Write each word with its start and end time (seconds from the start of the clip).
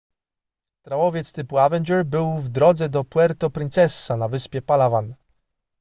trałowiec 0.83 1.33
typu 1.33 1.57
avenger 1.57 2.05
był 2.05 2.37
w 2.37 2.49
drodze 2.49 2.89
do 2.89 3.03
puerto 3.03 3.49
princesa 3.49 4.17
na 4.17 4.27
wyspie 4.27 4.61
palawan 4.61 5.15